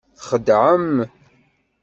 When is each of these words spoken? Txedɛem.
Txedɛem. 0.19 0.91